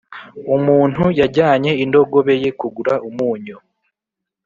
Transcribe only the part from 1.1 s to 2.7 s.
yajyanye indogobe ye